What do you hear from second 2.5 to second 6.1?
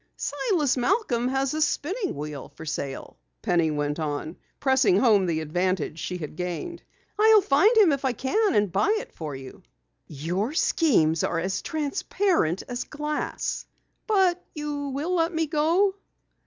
for sale," Penny went on, pressing home the advantage